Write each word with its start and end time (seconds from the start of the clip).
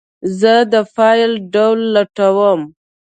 زه 0.39 0.53
د 0.73 0.75
فایل 0.95 1.31
ډول 1.53 1.79
لټوم. 1.95 2.61